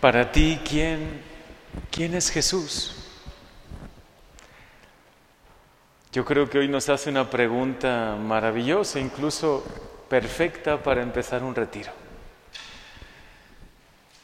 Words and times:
Para 0.00 0.30
ti, 0.30 0.60
¿quién, 0.64 1.20
quién 1.90 2.14
es 2.14 2.30
Jesús? 2.30 2.94
Yo 6.12 6.24
creo 6.24 6.48
que 6.48 6.58
hoy 6.58 6.68
nos 6.68 6.88
hace 6.88 7.10
una 7.10 7.28
pregunta 7.28 8.16
maravillosa, 8.16 9.00
incluso 9.00 9.64
perfecta 10.08 10.80
para 10.80 11.02
empezar 11.02 11.42
un 11.42 11.52
retiro. 11.52 11.90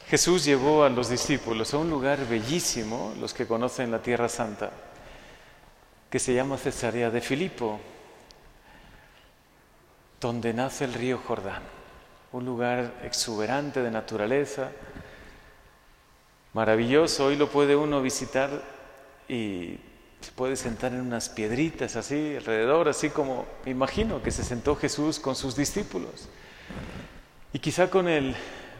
Jesús 0.07 0.45
llevó 0.45 0.85
a 0.85 0.89
los 0.89 1.09
discípulos 1.09 1.73
a 1.73 1.77
un 1.77 1.89
lugar 1.89 2.25
bellísimo, 2.25 3.13
los 3.19 3.33
que 3.33 3.45
conocen 3.45 3.91
la 3.91 4.01
Tierra 4.01 4.29
Santa, 4.29 4.71
que 6.09 6.19
se 6.19 6.33
llama 6.33 6.57
Cesarea 6.57 7.09
de 7.09 7.19
Filipo, 7.19 7.81
donde 10.21 10.53
nace 10.53 10.85
el 10.85 10.93
río 10.93 11.17
Jordán, 11.17 11.63
un 12.31 12.45
lugar 12.45 12.93
exuberante 13.03 13.81
de 13.81 13.91
naturaleza, 13.91 14.71
maravilloso. 16.55 17.25
Hoy 17.25 17.35
lo 17.35 17.49
puede 17.49 17.75
uno 17.75 18.01
visitar 18.01 18.49
y 19.27 19.77
se 20.21 20.31
puede 20.31 20.55
sentar 20.55 20.93
en 20.93 21.01
unas 21.01 21.27
piedritas 21.27 21.97
así 21.97 22.37
alrededor, 22.37 22.87
así 22.87 23.09
como 23.09 23.45
me 23.65 23.71
imagino 23.71 24.23
que 24.23 24.31
se 24.31 24.41
sentó 24.41 24.77
Jesús 24.77 25.19
con 25.19 25.35
sus 25.35 25.57
discípulos. 25.57 26.29
Y 27.51 27.59
quizá 27.59 27.89
con 27.89 28.07
el 28.07 28.33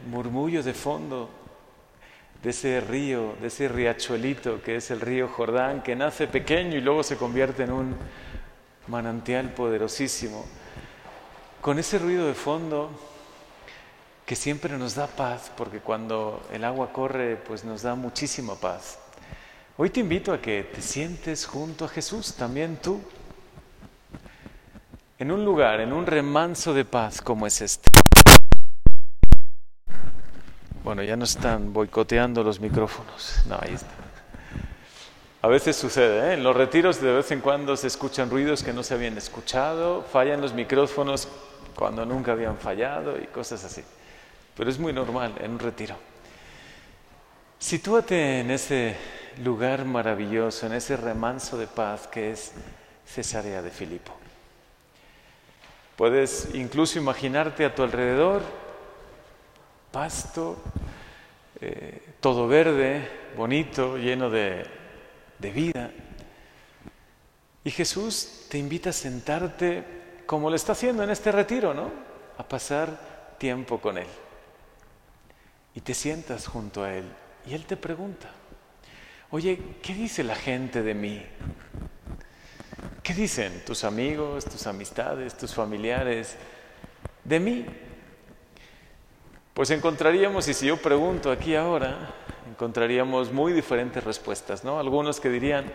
murmullo 0.10 0.64
de 0.64 0.74
fondo 0.74 1.30
de 2.42 2.52
ese 2.52 2.80
río, 2.80 3.36
de 3.42 3.48
ese 3.48 3.68
riachuelito 3.68 4.62
que 4.62 4.78
es 4.78 4.90
el 4.90 5.02
río 5.02 5.28
Jordán, 5.28 5.84
que 5.84 5.98
nace 5.98 6.28
pequeño 6.28 6.78
y 6.78 6.82
luego 6.82 7.04
se 7.04 7.18
convierte 7.18 7.64
en 7.64 7.74
un 7.74 7.96
manantial 8.88 9.54
poderosísimo. 9.54 10.46
Con 11.60 11.78
ese 11.78 12.00
ruido 12.00 12.26
de 12.26 12.36
fondo 12.36 12.90
que 14.26 14.36
siempre 14.36 14.76
nos 14.78 14.96
da 14.96 15.06
paz, 15.06 15.52
porque 15.56 15.80
cuando 15.80 16.42
el 16.52 16.64
agua 16.64 16.92
corre, 16.92 17.36
pues 17.36 17.64
nos 17.64 17.84
da 17.84 17.94
muchísima 17.94 18.56
paz. 18.56 18.98
Hoy 19.78 19.92
te 19.92 20.00
invito 20.00 20.34
a 20.34 20.42
que 20.42 20.64
te 20.64 20.82
sientes 20.82 21.46
junto 21.46 21.86
a 21.86 21.88
Jesús, 21.88 22.34
también 22.34 22.78
tú, 22.78 23.02
en 25.20 25.32
un 25.32 25.46
lugar, 25.46 25.80
en 25.80 25.94
un 25.94 26.08
remanso 26.08 26.74
de 26.74 26.86
paz 26.86 27.22
como 27.22 27.46
es 27.46 27.62
este. 27.62 27.92
Bueno, 30.84 31.04
ya 31.04 31.16
no 31.16 31.26
están 31.26 31.72
boicoteando 31.72 32.44
los 32.44 32.60
micrófonos. 32.60 33.44
No, 33.48 33.58
ahí 33.62 33.74
está. 33.74 33.90
A 35.42 35.48
veces 35.48 35.76
sucede, 35.76 36.32
¿eh? 36.32 36.34
en 36.34 36.44
los 36.44 36.56
retiros 36.56 37.00
de 37.00 37.14
vez 37.14 37.30
en 37.30 37.42
cuando 37.42 37.78
se 37.78 37.86
escuchan 37.86 38.32
ruidos 38.32 38.64
que 38.64 38.74
no 38.74 38.82
se 38.82 38.96
habían 38.96 39.16
escuchado, 39.18 40.02
fallan 40.02 40.42
los 40.42 40.54
micrófonos 40.54 41.28
cuando 41.76 42.06
nunca 42.06 42.32
habían 42.32 42.58
fallado 42.58 43.20
y 43.22 43.28
cosas 43.28 43.64
así. 43.64 43.84
Pero 44.56 44.70
es 44.70 44.80
muy 44.80 44.94
normal 44.94 45.36
en 45.40 45.52
un 45.52 45.60
retiro. 45.60 45.96
Sitúate 47.60 48.42
en 48.42 48.52
ese 48.52 48.96
lugar 49.44 49.86
maravilloso, 49.86 50.66
en 50.66 50.74
ese 50.74 50.96
remanso 50.98 51.58
de 51.58 51.68
paz 51.68 52.08
que 52.08 52.32
es 52.32 52.54
Cesarea 53.06 53.62
de 53.62 53.72
Filipo. 53.72 54.14
Puedes 55.96 56.50
incluso 56.54 57.00
imaginarte 57.00 57.66
a 57.66 57.74
tu 57.74 57.84
alrededor 57.84 58.42
pasto, 59.92 60.58
eh, 61.62 62.16
todo 62.20 62.48
verde, 62.48 63.08
bonito, 63.38 63.98
lleno 63.98 64.30
de, 64.30 64.66
de 65.40 65.52
vida. 65.52 65.92
Y 67.64 67.72
Jesús 67.72 68.46
te 68.50 68.58
invita 68.58 68.90
a 68.90 68.94
sentarte 68.94 69.84
como 70.26 70.50
lo 70.50 70.56
está 70.56 70.74
haciendo 70.74 71.04
en 71.04 71.10
este 71.10 71.32
retiro, 71.32 71.74
¿no? 71.74 71.92
A 72.38 72.48
pasar 72.48 73.38
tiempo 73.38 73.80
con 73.80 73.98
Él. 73.98 74.08
Y 75.76 75.82
te 75.82 75.94
sientas 75.94 76.48
junto 76.48 76.84
a 76.84 76.94
Él 76.96 77.06
y 77.46 77.54
Él 77.54 77.66
te 77.66 77.78
pregunta, 77.78 78.30
oye, 79.30 79.60
¿qué 79.84 79.94
dice 79.94 80.24
la 80.24 80.36
gente 80.36 80.82
de 80.82 80.94
mí? 80.94 81.24
¿Qué 83.04 83.14
dicen 83.14 83.64
tus 83.66 83.84
amigos, 83.84 84.46
tus 84.46 84.66
amistades, 84.66 85.38
tus 85.38 85.54
familiares 85.54 86.38
de 87.24 87.40
mí? 87.40 87.66
Pues 89.54 89.70
encontraríamos, 89.70 90.48
y 90.48 90.54
si 90.54 90.68
yo 90.68 90.78
pregunto 90.78 91.32
aquí 91.32 91.56
ahora, 91.56 92.14
encontraríamos 92.50 93.32
muy 93.32 93.54
diferentes 93.54 94.04
respuestas, 94.04 94.64
¿no? 94.64 94.80
Algunos 94.80 95.20
que 95.20 95.30
dirían, 95.30 95.72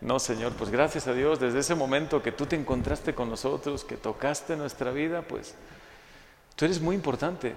no, 0.00 0.18
Señor, 0.18 0.52
pues 0.52 0.70
gracias 0.70 1.06
a 1.06 1.12
Dios, 1.12 1.40
desde 1.40 1.58
ese 1.58 1.74
momento 1.74 2.22
que 2.22 2.32
tú 2.32 2.46
te 2.46 2.56
encontraste 2.56 3.14
con 3.14 3.28
nosotros, 3.28 3.84
que 3.84 3.96
tocaste 3.96 4.56
nuestra 4.56 4.90
vida, 4.92 5.22
pues 5.22 5.54
tú 6.56 6.66
eres 6.66 6.80
muy 6.80 6.94
importante. 6.94 7.54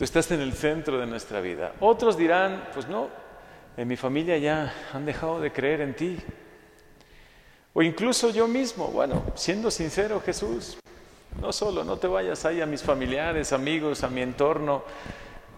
Tú 0.00 0.04
estás 0.04 0.30
en 0.30 0.40
el 0.40 0.54
centro 0.54 0.98
de 0.98 1.06
nuestra 1.06 1.42
vida. 1.42 1.74
Otros 1.78 2.16
dirán, 2.16 2.70
pues 2.72 2.88
no, 2.88 3.08
en 3.76 3.86
mi 3.86 3.98
familia 3.98 4.38
ya 4.38 4.72
han 4.94 5.04
dejado 5.04 5.38
de 5.42 5.52
creer 5.52 5.82
en 5.82 5.92
ti. 5.94 6.18
O 7.74 7.82
incluso 7.82 8.30
yo 8.30 8.48
mismo, 8.48 8.86
bueno, 8.86 9.22
siendo 9.34 9.70
sincero 9.70 10.22
Jesús, 10.24 10.78
no 11.38 11.52
solo, 11.52 11.84
no 11.84 11.98
te 11.98 12.06
vayas 12.06 12.46
ahí 12.46 12.62
a 12.62 12.66
mis 12.66 12.82
familiares, 12.82 13.52
amigos, 13.52 14.02
a 14.02 14.08
mi 14.08 14.22
entorno, 14.22 14.84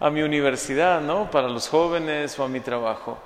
a 0.01 0.09
mi 0.09 0.23
universidad, 0.23 0.99
¿no? 0.99 1.31
Para 1.31 1.47
los 1.47 1.69
jóvenes 1.69 2.37
o 2.37 2.43
a 2.43 2.49
mi 2.49 2.59
trabajo. 2.59 3.17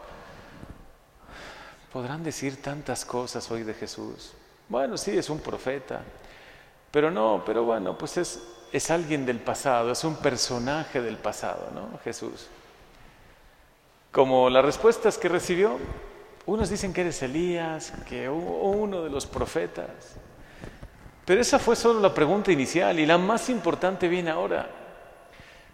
Podrán 1.92 2.24
decir 2.24 2.62
tantas 2.62 3.04
cosas 3.06 3.50
hoy 3.50 3.64
de 3.64 3.74
Jesús. 3.74 4.34
Bueno, 4.70 4.96
sí, 5.00 5.18
es 5.18 5.32
un 5.32 5.40
profeta, 5.40 6.00
pero 6.92 7.10
no, 7.10 7.42
pero 7.44 7.64
bueno, 7.64 7.98
pues 7.98 8.18
es, 8.18 8.57
es 8.72 8.92
alguien 8.92 9.26
del 9.26 9.40
pasado, 9.40 9.92
es 9.92 10.04
un 10.04 10.16
personaje 10.18 11.02
del 11.02 11.18
pasado, 11.18 11.70
¿no? 11.74 12.00
Jesús. 12.04 12.48
Como 14.12 14.50
las 14.50 14.66
respuestas 14.66 15.18
que 15.18 15.30
recibió, 15.30 15.78
unos 16.46 16.70
dicen 16.70 16.94
que 16.94 17.02
eres 17.02 17.22
Elías, 17.22 17.94
que 18.08 18.30
uno 18.30 19.04
de 19.04 19.10
los 19.10 19.26
profetas. 19.26 20.16
Pero 21.26 21.42
esa 21.42 21.60
fue 21.60 21.76
solo 21.76 22.00
la 22.00 22.14
pregunta 22.14 22.52
inicial 22.52 23.00
y 23.00 23.06
la 23.06 23.18
más 23.18 23.50
importante 23.50 24.08
viene 24.08 24.32
ahora. 24.32 24.70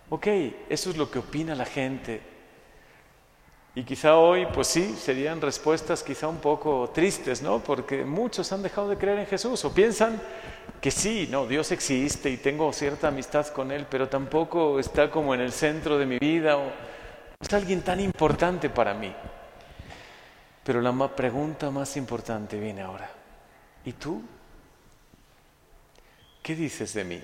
Ok, 0.10 0.28
eso 0.68 0.90
es 0.90 0.98
lo 0.98 1.10
que 1.12 1.20
opina 1.20 1.54
la 1.54 1.66
gente. 1.66 2.33
Y 3.76 3.84
quizá 3.84 4.18
hoy, 4.18 4.46
pues 4.54 4.68
sí, 4.68 4.96
serían 4.96 5.42
respuestas 5.42 6.04
quizá 6.04 6.28
un 6.28 6.38
poco 6.38 6.92
tristes, 6.94 7.42
¿no? 7.42 7.60
Porque 7.60 8.06
muchos 8.06 8.52
han 8.52 8.62
dejado 8.62 8.90
de 8.90 8.98
creer 8.98 9.20
en 9.20 9.26
Jesús 9.26 9.66
o 9.66 9.74
piensan 9.74 10.22
que 10.80 10.92
sí, 10.92 11.28
no, 11.32 11.48
Dios 11.48 11.72
existe 11.72 12.30
y 12.30 12.38
tengo 12.38 12.72
cierta 12.72 13.08
amistad 13.08 13.48
con 13.48 13.72
Él, 13.72 13.88
pero 13.90 14.10
tampoco 14.10 14.80
está 14.80 15.10
como 15.10 15.34
en 15.34 15.42
el 15.42 15.52
centro 15.52 15.98
de 15.98 16.06
mi 16.06 16.20
vida 16.20 16.58
o 16.58 16.72
es 17.40 17.52
alguien 17.52 17.82
tan 17.82 18.00
importante 18.00 18.70
para 18.70 18.94
mí. 18.94 19.12
Pero 20.64 20.80
la 20.80 21.16
pregunta 21.16 21.72
más 21.72 21.98
importante 21.98 22.60
viene 22.60 22.84
ahora. 22.84 23.10
¿Y 23.86 23.94
tú? 23.94 24.22
¿Qué 26.44 26.56
dices 26.56 26.94
de 26.94 27.04
mí? 27.04 27.24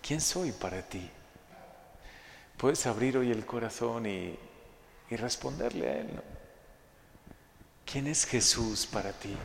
¿Quién 0.00 0.20
soy 0.20 0.52
para 0.52 0.80
ti? 0.82 1.10
Puedes 2.56 2.86
abrir 2.86 3.18
hoy 3.18 3.32
el 3.32 3.44
corazón 3.44 4.06
y, 4.06 4.38
responderle 5.10 5.88
a 5.88 5.96
Él. 6.00 6.08
¿Quién 7.84 8.06
es 8.06 8.24
Jesús 8.24 8.86
para 8.86 9.12
ti? 9.12 9.36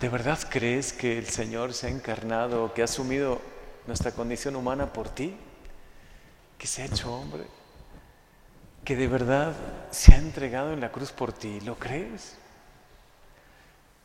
¿De 0.00 0.08
verdad 0.08 0.38
crees 0.48 0.92
que 0.92 1.18
el 1.18 1.26
Señor 1.26 1.72
se 1.72 1.86
ha 1.86 1.90
encarnado, 1.90 2.72
que 2.74 2.82
ha 2.82 2.84
asumido 2.84 3.40
nuestra 3.86 4.12
condición 4.12 4.56
humana 4.56 4.92
por 4.92 5.08
ti? 5.08 5.36
¿Que 6.56 6.66
se 6.66 6.82
ha 6.82 6.86
hecho 6.86 7.12
hombre? 7.12 7.44
¿Que 8.84 8.96
de 8.96 9.06
verdad 9.06 9.54
se 9.90 10.14
ha 10.14 10.18
entregado 10.18 10.72
en 10.72 10.80
la 10.80 10.92
cruz 10.92 11.12
por 11.12 11.32
ti? 11.32 11.60
¿Lo 11.60 11.78
crees? 11.78 12.36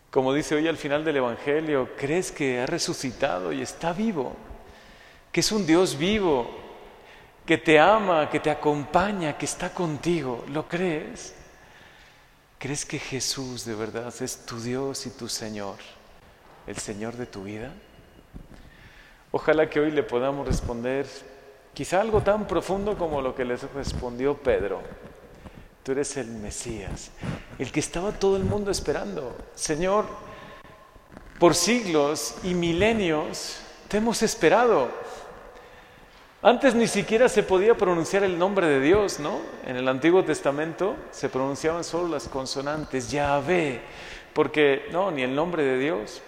Como 0.10 0.34
dice 0.34 0.56
hoy 0.56 0.68
al 0.68 0.78
final 0.78 1.04
del 1.04 1.18
Evangelio, 1.18 1.90
crees 1.98 2.32
que 2.32 2.62
ha 2.62 2.68
resucitado 2.68 3.52
y 3.52 3.62
está 3.62 3.94
vivo, 3.94 4.36
que 5.32 5.40
es 5.40 5.52
un 5.52 5.66
Dios 5.66 5.98
vivo, 5.98 6.63
que 7.46 7.58
te 7.58 7.80
ama, 7.80 8.30
que 8.30 8.40
te 8.40 8.50
acompaña, 8.50 9.38
que 9.38 9.46
está 9.46 9.74
contigo. 9.74 10.46
¿Lo 10.50 10.68
crees? 10.68 11.36
¿Crees 12.58 12.86
que 12.86 13.00
Jesús 13.00 13.66
de 13.66 13.76
verdad 13.76 14.14
es 14.22 14.46
tu 14.46 14.60
Dios 14.60 15.06
y 15.06 15.10
tu 15.10 15.28
Señor, 15.28 15.76
el 16.66 16.78
Señor 16.78 17.16
de 17.18 17.26
tu 17.26 17.44
vida? 17.44 17.74
Ojalá 19.32 19.70
que 19.70 19.80
hoy 19.80 19.92
le 19.92 20.04
podamos 20.04 20.48
responder 20.48 21.06
quizá 21.74 22.00
algo 22.00 22.22
tan 22.22 22.48
profundo 22.48 22.98
como 22.98 23.22
lo 23.22 23.36
que 23.36 23.44
les 23.44 23.64
respondió 23.74 24.38
Pedro. 24.38 24.82
Tú 25.84 25.92
eres 25.92 26.16
el 26.16 26.28
Mesías, 26.28 27.12
el 27.60 27.72
que 27.72 27.82
estaba 27.82 28.14
todo 28.14 28.38
el 28.38 28.46
mundo 28.46 28.72
esperando. 28.72 29.36
Señor, 29.56 30.06
por 31.40 31.56
siglos 31.56 32.36
y 32.44 32.54
milenios 32.54 33.58
te 33.90 33.98
hemos 33.98 34.22
esperado. 34.24 34.90
Antes 36.44 36.76
ni 36.76 36.88
siquiera 36.88 37.30
se 37.30 37.42
podía 37.42 37.74
pronunciar 37.76 38.24
el 38.24 38.38
nombre 38.38 38.68
de 38.68 38.82
Dios, 38.82 39.20
¿no? 39.20 39.40
En 39.66 39.78
el 39.78 39.88
Antiguo 39.88 40.26
Testamento 40.26 40.98
se 41.10 41.30
pronunciaban 41.30 41.86
solo 41.86 42.10
las 42.10 42.28
consonantes, 42.28 43.10
Yahvé, 43.10 43.82
porque 44.34 44.88
no, 44.92 45.10
ni 45.10 45.24
el 45.24 45.34
nombre 45.34 45.64
de 45.64 45.80
Dios. 45.80 46.22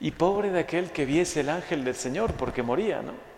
Y 0.00 0.10
pobre 0.10 0.50
de 0.50 0.60
aquel 0.60 0.90
que 0.90 1.06
viese 1.06 1.40
el 1.40 1.48
ángel 1.48 1.82
del 1.82 1.94
Señor, 1.94 2.34
porque 2.34 2.62
moría, 2.62 3.00
¿no? 3.00 3.28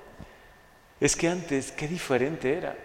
es 1.00 1.16
que 1.16 1.28
antes 1.28 1.72
qué 1.72 1.88
diferente 1.88 2.56
era. 2.56 2.76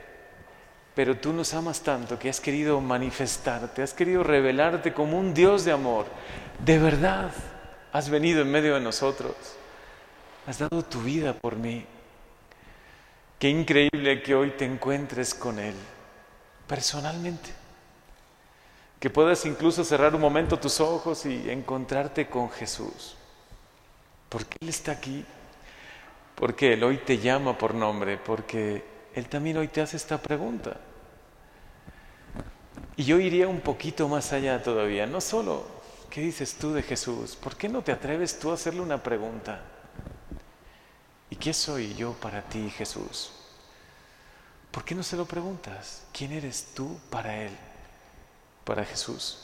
Pero 0.95 1.18
tú 1.18 1.33
nos 1.33 1.54
amas 1.54 1.81
tanto 1.81 2.18
que 2.18 2.30
has 2.30 2.39
querido 2.39 2.80
manifestarte, 2.80 3.83
has 3.83 3.94
querido 3.94 4.24
revelarte 4.24 4.94
como 4.94 5.19
un 5.19 5.33
Dios 5.33 5.66
de 5.66 5.74
amor. 5.74 6.06
De 6.63 6.80
verdad, 6.80 7.31
has 7.92 8.10
venido 8.10 8.42
en 8.42 8.51
medio 8.51 8.75
de 8.75 8.80
nosotros. 8.80 9.36
Has 10.48 10.60
dado 10.60 10.83
tu 10.83 11.01
vida 11.01 11.33
por 11.33 11.57
mí. 11.57 11.86
Qué 13.39 13.49
increíble 13.49 14.23
que 14.23 14.33
hoy 14.33 14.51
te 14.51 14.65
encuentres 14.65 15.33
con 15.33 15.59
Él, 15.59 15.75
personalmente. 16.67 17.49
Que 18.99 19.09
puedas 19.09 19.45
incluso 19.45 19.83
cerrar 19.83 20.15
un 20.15 20.21
momento 20.21 20.57
tus 20.57 20.79
ojos 20.79 21.25
y 21.25 21.49
encontrarte 21.49 22.27
con 22.27 22.49
Jesús. 22.49 23.15
Porque 24.29 24.57
Él 24.61 24.69
está 24.69 24.93
aquí. 24.93 25.25
Porque 26.33 26.73
Él 26.73 26.83
hoy 26.83 26.97
te 26.97 27.17
llama 27.17 27.57
por 27.57 27.75
nombre. 27.75 28.17
Porque 28.17 28.83
Él 29.13 29.27
también 29.27 29.57
hoy 29.57 29.67
te 29.67 29.81
hace 29.81 29.97
esta 29.97 30.17
pregunta. 30.17 30.77
Y 32.95 33.03
yo 33.03 33.19
iría 33.19 33.49
un 33.49 33.59
poquito 33.59 34.07
más 34.07 34.31
allá 34.31 34.63
todavía. 34.63 35.05
No 35.05 35.19
solo, 35.19 35.65
¿qué 36.09 36.21
dices 36.21 36.55
tú 36.55 36.71
de 36.71 36.81
Jesús? 36.81 37.35
¿Por 37.35 37.57
qué 37.57 37.67
no 37.67 37.81
te 37.81 37.91
atreves 37.91 38.39
tú 38.39 38.51
a 38.51 38.53
hacerle 38.53 38.79
una 38.79 39.03
pregunta? 39.03 39.61
¿Y 41.35 41.37
qué 41.37 41.53
soy 41.53 41.93
yo 41.95 42.13
para 42.13 42.41
ti, 42.43 42.69
Jesús? 42.69 43.29
¿Por 44.71 44.85
qué 44.85 44.95
no 44.95 45.03
se 45.03 45.17
lo 45.17 45.25
preguntas? 45.25 46.05
¿Quién 46.13 46.31
eres 46.31 46.67
tú 46.73 46.97
para 47.09 47.35
Él, 47.43 47.51
para 48.63 48.85
Jesús? 48.85 49.39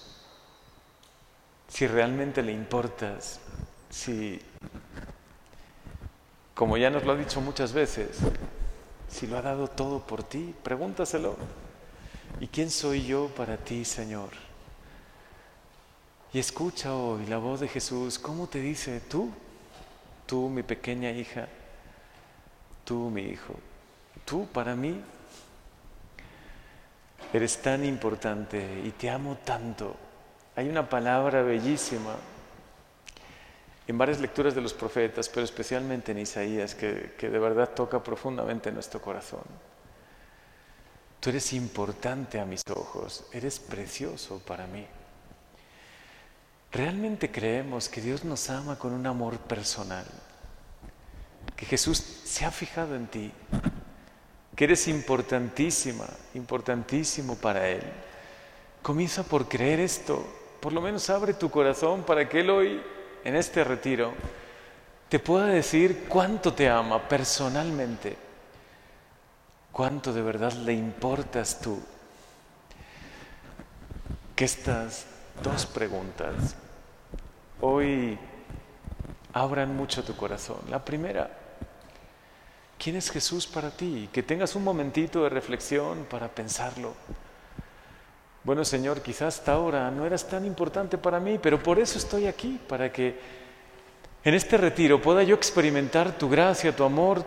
Si 1.68 1.86
realmente 1.88 2.42
le 2.44 2.54
importas, 2.54 3.42
si, 3.90 4.40
como 6.56 6.78
ya 6.78 6.90
nos 6.90 7.04
lo 7.04 7.12
ha 7.12 7.18
dicho 7.18 7.42
muchas 7.42 7.74
veces, 7.74 8.20
si 9.10 9.28
lo 9.28 9.38
ha 9.38 9.42
dado 9.42 9.68
todo 9.68 10.00
por 10.00 10.24
ti, 10.24 10.56
pregúntaselo. 10.64 11.36
¿Y 12.40 12.48
quién 12.48 12.72
soy 12.72 13.06
yo 13.06 13.28
para 13.36 13.58
ti, 13.58 13.84
Señor? 13.84 14.30
Y 16.32 16.40
escucha 16.40 16.96
hoy 16.96 17.26
la 17.26 17.38
voz 17.38 17.60
de 17.60 17.68
Jesús, 17.68 18.18
¿cómo 18.18 18.48
te 18.48 18.62
dice 18.62 19.02
tú, 19.02 19.30
tú 20.26 20.48
mi 20.48 20.64
pequeña 20.64 21.12
hija, 21.12 21.50
tú 22.84 23.10
mi 23.10 23.24
hijo, 23.24 23.56
tú 24.26 24.48
para 24.48 24.76
mí 24.76 25.02
eres 27.34 27.62
tan 27.62 27.86
importante 27.86 28.82
y 28.84 28.92
te 28.92 29.10
amo 29.10 29.38
tanto. 29.44 29.96
Hay 30.56 30.68
una 30.68 30.90
palabra 30.90 31.42
bellísima 31.42 32.16
en 33.88 33.98
varias 33.98 34.20
lecturas 34.20 34.54
de 34.54 34.62
los 34.62 34.74
profetas, 34.74 35.30
pero 35.30 35.44
especialmente 35.44 36.12
en 36.12 36.20
Isaías, 36.20 36.76
que, 36.76 37.16
que 37.18 37.30
de 37.30 37.40
verdad 37.40 37.70
toca 37.70 38.02
profundamente 38.04 38.72
nuestro 38.72 39.02
corazón. 39.02 39.44
Tú 41.20 41.30
eres 41.30 41.54
importante 41.54 42.40
a 42.40 42.46
mis 42.46 42.64
ojos, 42.70 43.26
eres 43.32 43.60
precioso 43.60 44.40
para 44.40 44.66
mí. 44.68 44.86
¿Realmente 46.72 47.32
creemos 47.32 47.90
que 47.90 48.02
Dios 48.02 48.24
nos 48.24 48.50
ama 48.50 48.80
con 48.80 48.94
un 48.94 49.06
amor 49.06 49.38
personal? 49.40 50.06
Que 51.62 51.68
Jesús 51.68 52.04
se 52.26 52.44
ha 52.44 52.50
fijado 52.50 52.96
en 52.96 53.06
ti, 53.06 53.32
que 54.56 54.64
eres 54.64 54.88
importantísima, 54.88 56.08
importantísimo 56.34 57.36
para 57.36 57.70
Él. 57.70 57.84
Comienza 58.82 59.22
por 59.22 59.48
creer 59.48 59.80
esto, 59.80 60.26
por 60.60 60.74
lo 60.74 60.82
menos 60.82 61.08
abre 61.12 61.36
tu 61.36 61.52
corazón 61.52 62.02
para 62.02 62.28
que 62.28 62.40
Él 62.40 62.50
hoy, 62.50 62.82
en 63.24 63.36
este 63.36 63.64
retiro, 63.64 64.12
te 65.08 65.20
pueda 65.20 65.46
decir 65.46 66.06
cuánto 66.10 66.52
te 66.52 66.68
ama 66.68 67.08
personalmente, 67.08 68.18
cuánto 69.72 70.12
de 70.12 70.24
verdad 70.24 70.54
le 70.54 70.74
importas 70.74 71.62
tú. 71.62 71.80
Que 74.36 74.46
estas 74.46 75.06
dos 75.44 75.68
preguntas 75.68 76.56
hoy 77.60 78.18
abran 79.34 79.76
mucho 79.76 80.04
tu 80.04 80.16
corazón. 80.16 80.58
La 80.72 80.84
primera, 80.84 81.30
¿Quién 82.82 82.96
es 82.96 83.12
Jesús 83.12 83.46
para 83.46 83.70
ti? 83.70 84.10
Que 84.12 84.24
tengas 84.24 84.56
un 84.56 84.64
momentito 84.64 85.22
de 85.22 85.30
reflexión 85.30 86.08
para 86.10 86.28
pensarlo. 86.28 86.96
Bueno, 88.44 88.66
Señor, 88.66 89.04
quizás 89.04 89.38
hasta 89.38 89.54
ahora 89.54 89.92
no 89.92 90.04
eras 90.04 90.28
tan 90.28 90.46
importante 90.46 90.98
para 90.98 91.20
mí, 91.20 91.38
pero 91.38 91.62
por 91.62 91.78
eso 91.78 92.00
estoy 92.00 92.26
aquí, 92.26 92.60
para 92.68 92.92
que 92.92 93.20
en 94.24 94.34
este 94.34 94.58
retiro 94.58 95.00
pueda 95.00 95.22
yo 95.22 95.36
experimentar 95.36 96.18
tu 96.18 96.28
gracia, 96.28 96.76
tu 96.76 96.84
amor, 96.84 97.24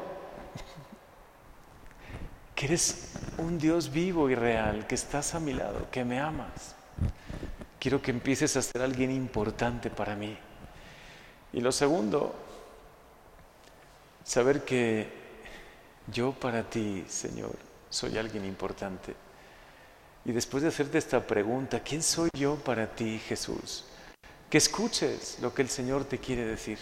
que 2.57 2.67
eres 2.67 3.13
un 3.39 3.57
Dios 3.57 3.93
vivo 3.93 4.29
y 4.29 4.35
real, 4.35 4.89
que 4.89 4.97
estás 4.97 5.37
a 5.37 5.39
mi 5.39 5.53
lado, 5.53 5.87
que 5.93 6.05
me 6.05 6.19
amas. 6.19 6.75
Quiero 7.79 8.03
que 8.03 8.11
empieces 8.11 8.57
a 8.57 8.63
ser 8.63 8.83
alguien 8.83 9.13
importante 9.13 9.89
para 9.89 10.17
mí. 10.17 10.37
Y 11.53 11.61
lo 11.61 11.71
segundo, 11.71 12.35
saber 14.25 14.65
que 14.65 15.23
yo 16.07 16.33
para 16.33 16.63
ti, 16.63 17.05
Señor, 17.09 17.57
soy 17.89 18.19
alguien 18.19 18.45
importante. 18.45 19.15
Y 20.25 20.33
después 20.33 20.63
de 20.63 20.69
hacerte 20.71 20.99
esta 20.99 21.27
pregunta, 21.27 21.81
¿quién 21.81 22.03
soy 22.03 22.31
yo 22.35 22.57
para 22.57 22.87
ti, 22.87 23.19
Jesús? 23.19 23.85
Que 24.49 24.59
escuches 24.59 25.39
lo 25.41 25.53
que 25.53 25.63
el 25.63 25.69
Señor 25.69 26.05
te 26.05 26.19
quiere 26.19 26.45
decir, 26.45 26.79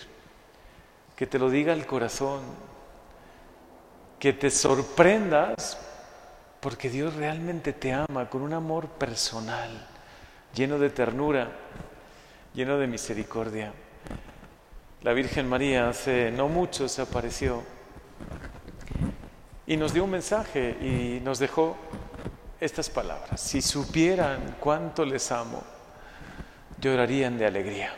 que 1.17 1.27
te 1.27 1.39
lo 1.39 1.51
diga 1.51 1.73
al 1.73 1.87
corazón, 1.87 2.43
que 4.19 4.33
te 4.33 4.51
sorprendas, 4.51 5.79
porque 6.61 6.89
Dios 6.89 7.15
realmente 7.15 7.73
te 7.73 7.93
ama 7.93 8.31
con 8.31 8.43
un 8.43 8.53
amor 8.53 8.87
personal, 8.89 9.89
lleno 10.55 10.79
de 10.79 10.91
ternura, 10.91 11.51
lleno 12.55 12.79
de 12.79 12.87
misericordia. 12.87 13.73
La 15.03 15.13
Virgen 15.13 15.49
María 15.49 15.89
hace 15.89 16.31
no 16.31 16.47
mucho 16.49 16.89
se 16.89 17.03
apareció 17.03 17.65
y 19.67 19.77
nos 19.77 19.93
dio 19.93 20.05
un 20.05 20.11
mensaje 20.11 20.77
y 20.81 21.21
nos 21.23 21.39
dejó 21.39 21.77
estas 22.61 22.91
palabras. 22.91 23.41
Si 23.41 23.63
supieran 23.63 24.57
cuánto 24.61 25.05
les 25.05 25.31
amo, 25.33 25.63
llorarían 26.81 27.39
de 27.39 27.47
alegría. 27.47 27.95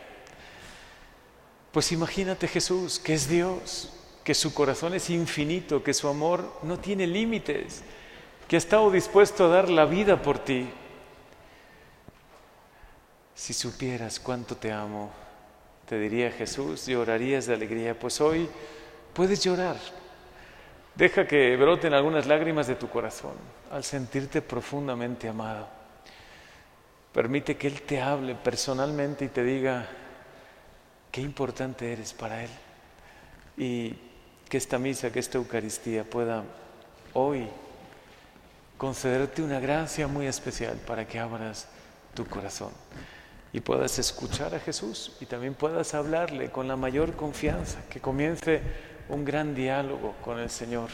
Pues 1.72 1.90
imagínate 1.93 2.49
Jesús, 2.49 2.99
que 2.99 3.14
es 3.14 3.28
Dios, 3.28 3.93
que 4.22 4.34
su 4.34 4.55
corazón 4.55 4.94
es 4.94 5.11
infinito, 5.11 5.82
que 5.82 5.94
su 5.94 6.08
amor 6.08 6.61
no 6.62 6.78
tiene 6.78 7.06
límites, 7.06 7.82
que 8.46 8.56
ha 8.56 8.58
estado 8.58 8.90
dispuesto 8.90 9.46
a 9.46 9.48
dar 9.48 9.69
la 9.69 9.84
vida 9.84 10.22
por 10.22 10.39
ti. 10.39 10.69
Si 13.34 13.53
supieras 13.53 14.20
cuánto 14.20 14.56
te 14.56 14.70
amo, 14.70 15.10
te 15.86 15.98
diría 15.98 16.31
Jesús, 16.31 16.86
llorarías 16.86 17.46
de 17.46 17.55
alegría. 17.55 17.98
Pues 17.98 18.20
hoy 18.20 18.48
puedes 19.12 19.43
llorar 19.43 19.77
Deja 20.94 21.27
que 21.27 21.56
broten 21.56 21.93
algunas 21.93 22.27
lágrimas 22.27 22.69
de 22.69 22.77
tu 22.77 22.89
corazón 22.89 23.34
al 23.72 23.82
sentirte 23.82 24.43
profundamente 24.43 25.29
amado. 25.29 25.67
Permite 27.13 27.56
que 27.56 27.67
Él 27.67 27.82
te 27.82 28.01
hable 28.01 28.34
personalmente 28.36 29.24
y 29.24 29.29
te 29.29 29.43
diga 29.43 29.89
qué 31.10 31.20
importante 31.20 31.93
eres 31.93 32.13
para 32.13 32.44
Él. 32.44 32.51
Y 33.56 33.94
que 34.48 34.56
esta 34.56 34.79
misa, 34.79 35.10
que 35.10 35.19
esta 35.19 35.39
Eucaristía 35.39 36.05
pueda 36.05 36.44
hoy 37.13 37.48
concederte 38.79 39.43
una 39.43 39.58
gracia 39.58 40.06
muy 40.06 40.27
especial 40.27 40.77
para 40.86 41.06
que 41.06 41.19
abras 41.19 41.69
tu 42.15 42.24
corazón 42.27 42.70
y 43.53 43.60
puedas 43.60 43.98
escuchar 44.01 44.55
a 44.55 44.60
Jesús 44.60 45.13
y 45.20 45.27
también 45.27 45.55
puedas 45.55 45.94
hablarle 45.94 46.51
con 46.51 46.67
la 46.67 46.77
mayor 46.77 47.15
confianza, 47.15 47.79
que 47.89 48.01
comience 48.01 48.60
un 49.08 49.25
gran 49.25 49.55
diálogo 49.55 50.15
con 50.23 50.39
el 50.39 50.51
Señor 50.51 50.91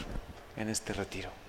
en 0.57 0.69
este 0.69 0.93
retiro. 0.93 1.40